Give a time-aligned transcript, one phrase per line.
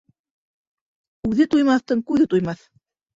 [1.31, 2.65] Үҙе туймаҫтың күҙе туймаҫ.